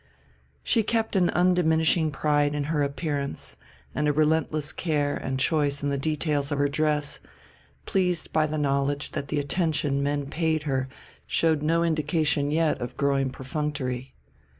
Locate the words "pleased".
7.85-8.33